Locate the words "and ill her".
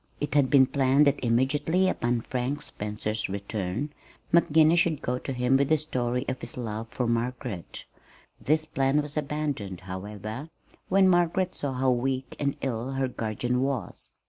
12.39-13.07